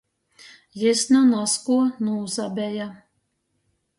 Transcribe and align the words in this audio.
Jis 0.83 1.01
nu 1.09 1.19
nazkuo 1.33 1.83
nūsabeja. 2.07 2.91